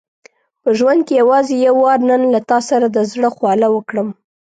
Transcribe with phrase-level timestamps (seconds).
[0.61, 4.09] په ژوند کې یوازې یو وار نن له تا سره د زړه خواله وکړم.